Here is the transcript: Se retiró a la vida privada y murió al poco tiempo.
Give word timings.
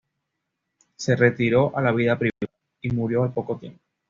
Se 0.95 1.15
retiró 1.15 1.77
a 1.77 1.81
la 1.83 1.91
vida 1.91 2.17
privada 2.17 2.51
y 2.81 2.89
murió 2.89 3.21
al 3.21 3.33
poco 3.35 3.57
tiempo. 3.59 3.77